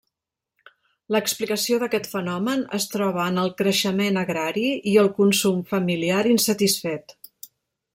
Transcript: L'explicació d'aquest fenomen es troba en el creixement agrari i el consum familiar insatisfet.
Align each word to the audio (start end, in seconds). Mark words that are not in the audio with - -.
L'explicació 1.15 1.77
d'aquest 1.83 2.09
fenomen 2.15 2.65
es 2.79 2.89
troba 2.95 3.29
en 3.35 3.39
el 3.43 3.53
creixement 3.61 4.19
agrari 4.25 4.67
i 4.95 4.99
el 5.05 5.15
consum 5.23 5.65
familiar 5.75 6.27
insatisfet. 6.37 7.17